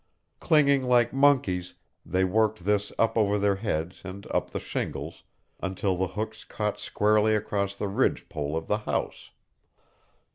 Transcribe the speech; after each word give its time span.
Clinging 0.39 0.81
like 0.85 1.13
monkeys, 1.13 1.75
they 2.03 2.23
worked 2.23 2.65
this 2.65 2.91
up 2.97 3.15
over 3.19 3.37
their 3.37 3.57
heads 3.57 4.01
and 4.03 4.25
up 4.31 4.49
the 4.49 4.59
shingles 4.59 5.21
until 5.59 5.95
the 5.95 6.07
hooks 6.17 6.43
caught 6.43 6.79
squarely 6.79 7.35
across 7.35 7.75
the 7.75 7.87
ridge 7.87 8.27
pole 8.27 8.57
of 8.57 8.65
the 8.65 8.79
house. 8.79 9.29